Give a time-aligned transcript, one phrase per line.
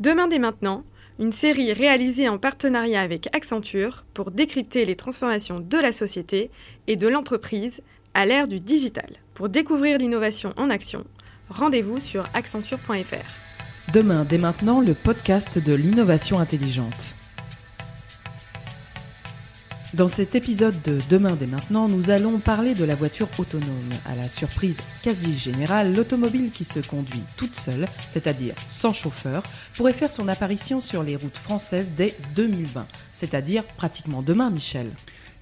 [0.00, 0.82] Demain dès maintenant,
[1.18, 6.50] une série réalisée en partenariat avec Accenture pour décrypter les transformations de la société
[6.86, 7.82] et de l'entreprise
[8.14, 9.18] à l'ère du digital.
[9.34, 11.04] Pour découvrir l'innovation en action,
[11.50, 13.92] rendez-vous sur accenture.fr.
[13.92, 17.14] Demain dès maintenant, le podcast de l'innovation intelligente.
[19.92, 23.90] Dans cet épisode de Demain dès maintenant, nous allons parler de la voiture autonome.
[24.06, 29.42] À la surprise quasi générale, l'automobile qui se conduit toute seule, c'est-à-dire sans chauffeur,
[29.74, 34.92] pourrait faire son apparition sur les routes françaises dès 2020, c'est-à-dire pratiquement demain, Michel.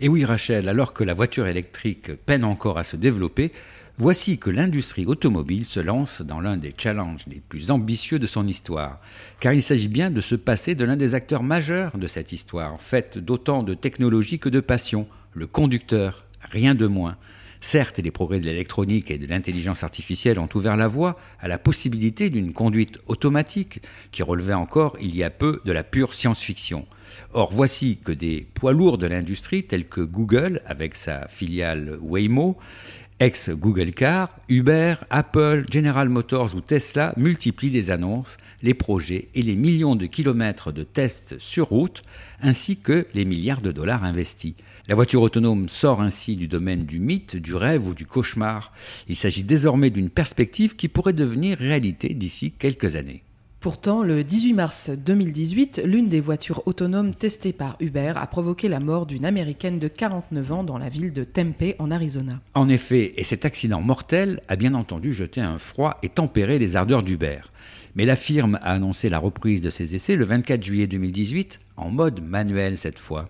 [0.01, 3.53] Et oui, Rachel, alors que la voiture électrique peine encore à se développer,
[4.01, 8.47] Voici que l'industrie automobile se lance dans l'un des challenges les plus ambitieux de son
[8.47, 9.01] histoire,
[9.41, 12.81] car il s'agit bien de se passer de l'un des acteurs majeurs de cette histoire,
[12.81, 17.17] faite d'autant de technologie que de passion, le conducteur, rien de moins.
[17.61, 21.59] Certes, les progrès de l'électronique et de l'intelligence artificielle ont ouvert la voie à la
[21.59, 26.87] possibilité d'une conduite automatique qui relevait encore il y a peu de la pure science-fiction.
[27.33, 32.59] Or, voici que des poids lourds de l'industrie tels que Google, avec sa filiale Waymo,
[33.21, 39.57] Ex-Google Car, Uber, Apple, General Motors ou Tesla multiplient les annonces, les projets et les
[39.57, 42.05] millions de kilomètres de tests sur route,
[42.41, 44.55] ainsi que les milliards de dollars investis.
[44.87, 48.73] La voiture autonome sort ainsi du domaine du mythe, du rêve ou du cauchemar.
[49.09, 53.25] Il s'agit désormais d'une perspective qui pourrait devenir réalité d'ici quelques années.
[53.61, 58.79] Pourtant, le 18 mars 2018, l'une des voitures autonomes testées par Uber a provoqué la
[58.79, 62.39] mort d'une Américaine de 49 ans dans la ville de Tempe, en Arizona.
[62.55, 66.77] En effet, et cet accident mortel a bien entendu jeté un froid et tempéré les
[66.77, 67.41] ardeurs d'Uber.
[67.97, 71.91] Mais la firme a annoncé la reprise de ses essais le 24 juillet 2018, en
[71.91, 73.29] mode manuel cette fois,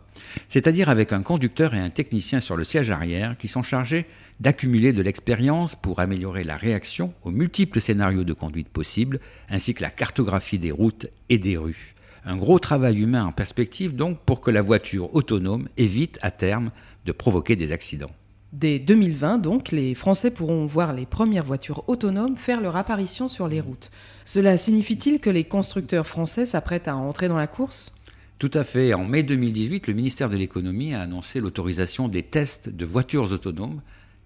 [0.50, 4.04] c'est-à-dire avec un conducteur et un technicien sur le siège arrière qui sont chargés
[4.40, 9.82] d'accumuler de l'expérience pour améliorer la réaction aux multiples scénarios de conduite possibles, ainsi que
[9.82, 11.94] la cartographie des routes et des rues.
[12.24, 16.70] Un gros travail humain en perspective donc pour que la voiture autonome évite à terme
[17.06, 18.10] de provoquer des accidents.
[18.52, 23.46] Dès 2020, donc, les Français pourront voir les premières voitures autonomes faire leur apparition sur
[23.46, 23.90] les routes.
[24.24, 27.92] Cela signifie-t-il que les constructeurs français s'apprêtent à entrer dans la course?
[28.38, 28.94] Tout à fait.
[28.94, 33.80] En mai 2018, le ministère de l'économie a annoncé l'autorisation des tests de voitures autonomes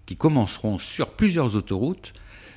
[0.05, 2.13] qui commenceront sur plusieurs autoroutes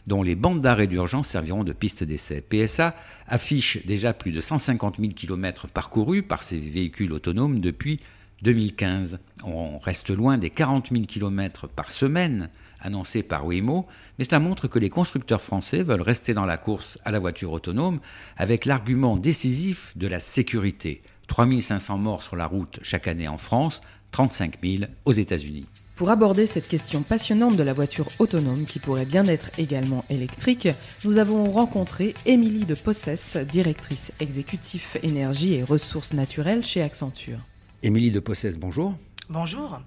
[0.07, 2.41] dont les bandes d'arrêt d'urgence serviront de piste d'essai.
[2.41, 2.95] PSA
[3.27, 8.01] affiche déjà plus de 150 000 km parcourus par ces véhicules autonomes depuis
[8.43, 9.19] 2015.
[9.45, 13.87] On reste loin des 40 000 km par semaine annoncés par Waymo,
[14.19, 17.53] mais cela montre que les constructeurs français veulent rester dans la course à la voiture
[17.53, 18.01] autonome
[18.37, 21.03] avec l'argument décisif de la sécurité.
[21.29, 23.81] 3500 morts sur la route chaque année en France,
[24.13, 25.67] 35 000 aux États-Unis.
[25.97, 30.69] Pour aborder cette question passionnante de la voiture autonome qui pourrait bien être également électrique,
[31.07, 37.39] nous avons rencontré Émilie de Possès, directrice exécutive énergie et ressources naturelles chez Accenture.
[37.83, 38.95] Émilie de Possès, bonjour.
[39.31, 39.81] Bonjour.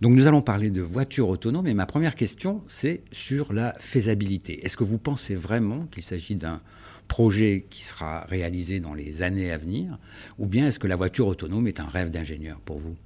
[0.00, 4.66] Donc nous allons parler de voitures autonomes et ma première question c'est sur la faisabilité.
[4.66, 6.60] Est-ce que vous pensez vraiment qu'il s'agit d'un
[7.06, 9.96] projet qui sera réalisé dans les années à venir
[10.40, 12.96] ou bien est-ce que la voiture autonome est un rêve d'ingénieur pour vous?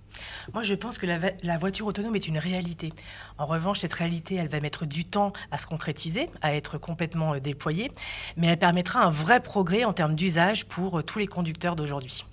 [0.52, 2.92] Moi, je pense que la, voiture autonome est une réalité.
[3.38, 7.34] En revanche, cette réalité, elle va mettre du temps à se concrétiser, à être complètement
[7.34, 7.90] euh, déployée,
[8.36, 12.24] mais elle permettra un vrai progrès en termes d'usage pour euh, tous les conducteurs d'aujourd'hui.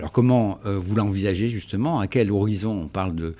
[0.00, 2.00] Alors comment euh, vous l'envisagez justement?
[2.00, 2.72] À quel horizon?
[2.72, 3.34] On parle de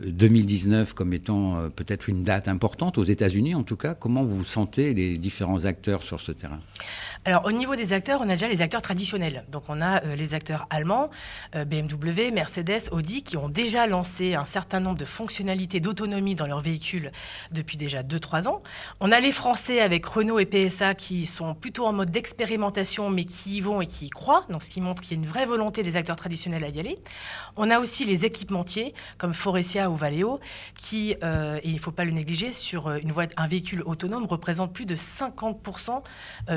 [0.00, 3.94] 2019 comme étant peut-être une date importante aux États-Unis en tout cas.
[3.94, 6.60] Comment vous sentez les différents acteurs sur ce terrain?
[7.28, 9.44] Alors, au niveau des acteurs, on a déjà les acteurs traditionnels.
[9.52, 11.10] Donc, on a euh, les acteurs allemands,
[11.54, 16.46] euh, BMW, Mercedes, Audi, qui ont déjà lancé un certain nombre de fonctionnalités d'autonomie dans
[16.46, 17.12] leurs véhicules
[17.52, 18.62] depuis déjà 2-3 ans.
[19.00, 23.26] On a les Français avec Renault et PSA qui sont plutôt en mode d'expérimentation, mais
[23.26, 24.46] qui y vont et qui y croient.
[24.48, 26.80] Donc, ce qui montre qu'il y a une vraie volonté des acteurs traditionnels à y
[26.80, 26.98] aller.
[27.56, 30.40] On a aussi les équipementiers, comme Forestia ou Valeo,
[30.74, 34.24] qui, euh, et il ne faut pas le négliger, sur une voie, un véhicule autonome
[34.24, 36.02] représente plus de 50%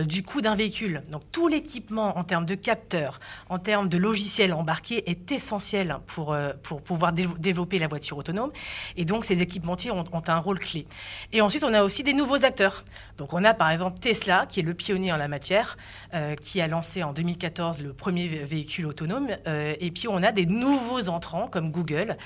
[0.06, 1.04] du coût d'un véhicule.
[1.10, 3.20] Donc tout l'équipement en termes de capteurs,
[3.50, 8.52] en termes de logiciels embarqués est essentiel pour, euh, pour pouvoir développer la voiture autonome.
[8.98, 10.86] Et donc ces équipementiers ont, un rôle clé.
[11.34, 12.86] Et ensuite, on a aussi des nouveaux acteurs.
[13.18, 15.78] Donc on a par exemple Tesla, qui est le pionnier en la matière,
[16.14, 19.31] euh, qui a lancé en 2014 le premier véhicule autonome.
[19.48, 22.18] Euh, et puis on a des nouveaux entrants comme Google,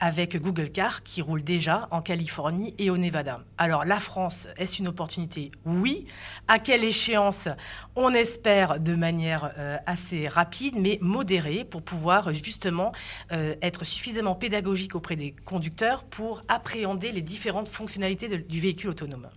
[0.00, 3.40] avec Google Car, qui roule déjà en Californie et au Nevada.
[3.58, 5.50] Alors la France, est-ce une opportunité?
[5.64, 6.06] Oui.
[6.48, 7.48] À quelle échéance?
[7.94, 12.92] On espère de manière euh, assez rapide, mais modérée, pour pouvoir justement
[13.32, 19.28] euh, être suffisamment pédagogique auprès des conducteurs pour appréhender les différentes fonctionnalités du véhicule autonome.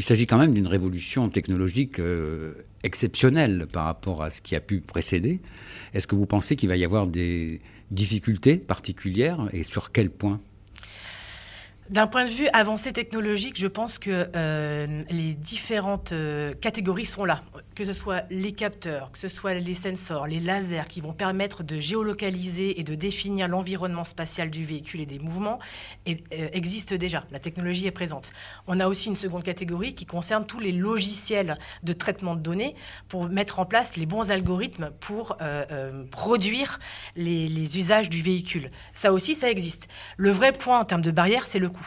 [0.00, 2.00] Il s'agit quand même d'une révolution technologique
[2.82, 5.40] exceptionnelle par rapport à ce qui a pu précéder.
[5.92, 7.60] Est-ce que vous pensez qu'il va y avoir des
[7.90, 10.40] difficultés particulières et sur quel point?
[11.90, 17.24] D'un point de vue avancée technologique, je pense que euh, les différentes euh, catégories sont
[17.24, 17.42] là.
[17.74, 21.64] Que ce soit les capteurs, que ce soit les sensors, les lasers qui vont permettre
[21.64, 25.58] de géolocaliser et de définir l'environnement spatial du véhicule et des mouvements,
[26.08, 26.14] euh,
[26.52, 27.24] existent déjà.
[27.32, 28.30] La technologie est présente.
[28.68, 32.76] On a aussi une seconde catégorie qui concerne tous les logiciels de traitement de données
[33.08, 35.38] pour mettre en place les bons algorithmes pour
[36.10, 36.78] produire
[37.16, 38.70] les, les usages du véhicule.
[38.94, 39.88] Ça aussi, ça existe.
[40.16, 41.79] Le vrai point en termes de barrière, c'est le coût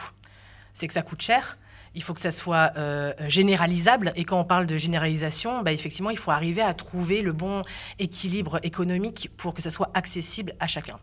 [0.74, 1.58] c'est que ça coûte cher.
[1.94, 4.12] Il faut que ça soit euh, généralisable.
[4.16, 7.62] Et quand on parle de généralisation, bah, effectivement, il faut arriver à trouver le bon
[7.98, 10.98] équilibre économique pour que ça soit accessible à chacun.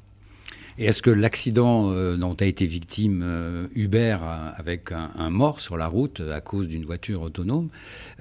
[0.81, 4.17] Et est-ce que l'accident euh, dont a été victime euh, Uber
[4.57, 7.69] avec un, mort sur la route à cause d'une voiture autonome,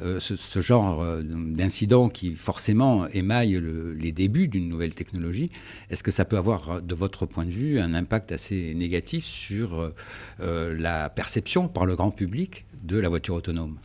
[0.02, 3.58] euh, ce, genre d'incident qui forcément émaille
[3.98, 5.50] les débuts d'une nouvelle technologie,
[5.88, 9.90] est-ce que ça peut avoir, de votre point de vue, un impact assez négatif sur
[10.38, 13.78] la perception par le grand public de la voiture autonome?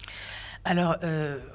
[0.66, 0.98] Alors,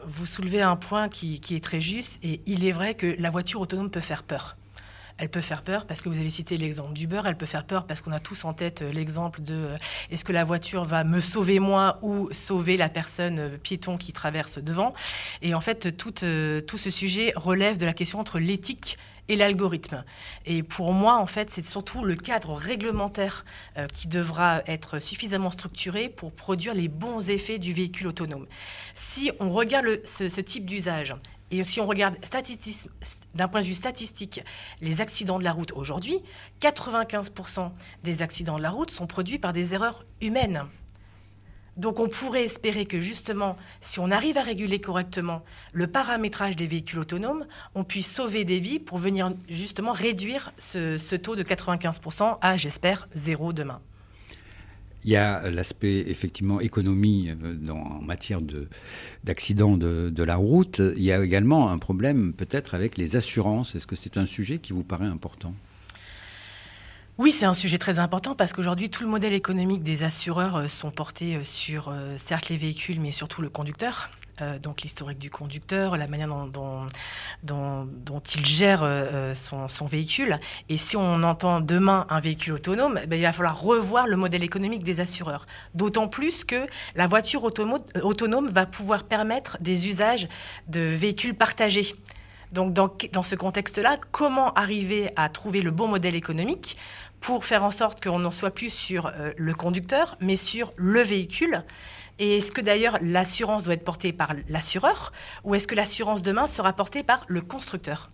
[0.07, 3.61] vous soulevez un point qui, est très juste, et il est vrai que la voiture
[3.61, 4.57] autonome peut faire peur.
[5.21, 7.21] Elle peut faire peur parce que vous avez cité l'exemple d'Uber.
[7.27, 9.77] Elle peut faire peur parce qu'on a tous en tête euh, l'exemple de euh,
[10.11, 14.15] est-ce que la voiture va me sauver moi ou sauver la personne euh, piéton qui
[14.15, 14.95] traverse devant.
[15.43, 18.97] Et en fait, tout, tout ce sujet relève de la question entre l'éthique
[19.29, 20.05] et l'algorithme.
[20.47, 23.45] Et pour moi, en fait, c'est surtout le cadre réglementaire
[23.93, 28.47] qui devra être suffisamment structuré pour produire les bons effets du véhicule autonome.
[28.95, 31.15] Si on regarde ce, type d'usage
[31.51, 32.17] et si on regarde
[33.35, 34.43] d'un point de vue statistique,
[34.81, 36.21] les accidents de la route aujourd'hui,
[36.61, 37.71] 95%
[38.03, 40.65] des accidents de la route sont produits par des erreurs humaines.
[41.77, 45.43] Donc on pourrait espérer que justement, si on arrive à réguler correctement
[45.73, 50.99] le paramétrage des véhicules autonomes, on puisse sauver des vies pour venir justement réduire ce,
[50.99, 53.81] ce taux de 95% à, j'espère, zéro demain.
[55.05, 58.41] Il y a l'aspect effectivement économie euh, en matière
[59.25, 60.81] d'accidents de, de, la route.
[60.97, 63.75] Il y a également un problème peut-être avec les assurances.
[63.75, 65.55] Est-ce que c'est un sujet qui vous paraît important?
[67.17, 70.69] Oui, c'est un sujet très important parce qu'aujourd'hui, tout le modèle économique des assureurs euh,
[70.69, 74.11] sont portés euh, sur, certes, les véhicules, mais surtout le conducteur.
[74.41, 76.87] Euh, donc l'historique du conducteur, la manière dont,
[77.43, 80.39] dont, il gère euh, euh, son, véhicule.
[80.69, 84.43] Et si on entend demain un véhicule autonome, ben, il va falloir revoir le modèle
[84.43, 85.47] économique des assureurs.
[85.75, 90.29] D'autant plus que la voiture autonome va pouvoir permettre des usages
[90.69, 91.95] de véhicules partagés.
[92.53, 96.77] Donc dans, dans ce contexte-là, comment arriver à trouver le bon modèle économique
[97.21, 101.65] pour faire en sorte qu'on n'en soit plus sur le conducteur, mais sur le véhicule?
[102.21, 105.13] Et est-ce que d'ailleurs l'assurance doit être portée par l'assureur
[105.43, 108.11] ou est-ce que l'assurance demain sera portée par le constructeur?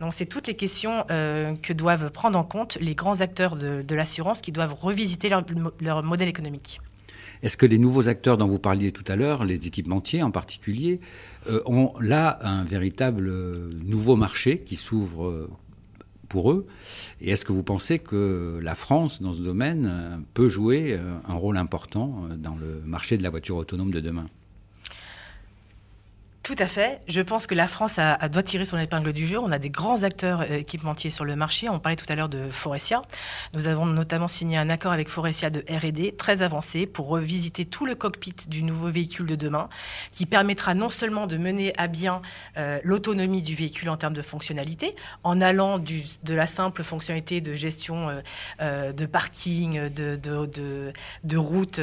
[0.00, 3.94] Donc c'est toutes les questions euh, que doivent prendre en compte les grands acteurs de,
[3.94, 6.80] l'assurance qui doivent revisiter leur, modèle économique.
[7.42, 11.00] Est-ce que les nouveaux acteurs dont vous parliez tout à l'heure, les équipementiers en particulier,
[11.48, 15.48] euh, ont là un véritable euh, nouveau marché qui s'ouvre
[16.30, 16.66] pour eux.
[17.20, 21.18] Et est-ce que vous pensez que la France, dans ce domaine, euh, peut jouer euh,
[21.28, 24.28] un rôle important euh, dans le marché de la voiture autonome de demain?
[26.50, 26.98] Tout à fait.
[27.06, 28.00] Je pense que la France
[28.32, 29.38] doit tirer son épingle du jeu.
[29.38, 31.68] On a des grands acteurs euh, équipementiers sur le marché.
[31.68, 33.02] On parlait tout à l'heure de Forestia.
[33.54, 37.86] Nous avons notamment signé un accord avec Forestia de R&D très avancé pour revisiter tout
[37.86, 39.68] le cockpit du nouveau véhicule de demain,
[40.10, 42.20] qui permettra non seulement de mener à bien
[42.56, 47.54] euh, l'autonomie du véhicule en termes de fonctionnalité, en allant de la simple fonctionnalité de
[47.54, 48.22] gestion
[48.60, 51.80] euh, de parking, de, de, de, routes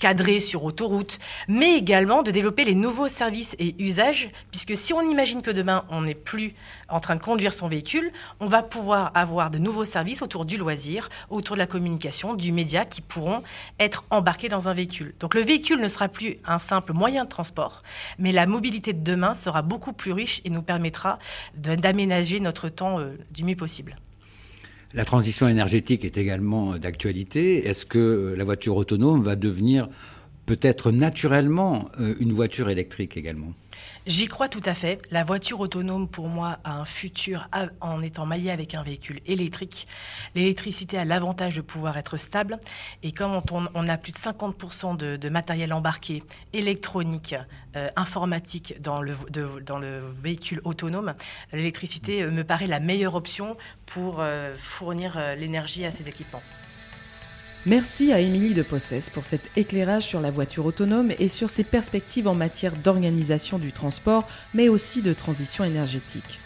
[0.00, 5.00] cadrées sur autoroute, mais également de développer les nouveaux services et usages, puisque si on
[5.02, 6.54] imagine que demain, on n'est plus
[6.88, 10.56] en train de conduire son véhicule, on va pouvoir avoir de nouveaux services autour du
[10.56, 13.42] loisir, autour de la communication, du média, qui pourront
[13.80, 15.14] être embarqués dans un véhicule.
[15.20, 17.82] Donc le véhicule ne sera plus un simple moyen de transport,
[18.18, 21.18] mais la mobilité de demain sera beaucoup plus riche et nous permettra
[21.56, 23.96] d'aménager notre temps euh, du mieux possible.
[24.94, 27.66] La transition énergétique est également d'actualité.
[27.66, 29.88] Est-ce que la voiture autonome va devenir
[30.46, 33.52] peut-être naturellement euh, une voiture électrique également.
[34.06, 35.02] J'y crois tout à fait.
[35.10, 37.48] La voiture autonome, pour moi, a un futur
[37.80, 39.86] en étant maillée avec un véhicule électrique.
[40.34, 42.58] L'électricité a l'avantage de pouvoir être stable.
[43.02, 43.40] Et comme
[43.74, 46.22] on, a plus de 50% de, matériel embarqué,
[46.52, 47.34] électronique,
[47.74, 49.14] euh, informatique dans le,
[50.22, 51.14] véhicule autonome,
[51.52, 54.22] l'électricité euh, me paraît la meilleure option pour
[54.56, 56.42] fournir l'énergie à ces équipements.
[57.66, 61.64] Merci à Émilie de Possès pour cet éclairage sur la voiture autonome et sur ses
[61.64, 66.38] perspectives en matière d'organisation du transport, mais aussi de transition énergétique.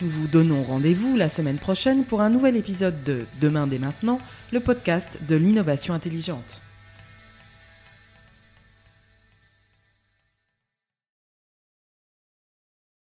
[0.00, 4.20] Nous vous donnons rendez-vous la semaine prochaine pour un nouvel épisode de Demain dès maintenant,
[4.52, 6.60] le podcast de l'innovation intelligente.